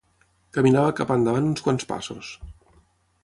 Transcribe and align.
Caminava 0.57 0.95
cap 0.99 1.11
endavant 1.17 1.45
uns 1.49 1.63
quants 1.67 1.87
passos. 1.91 2.31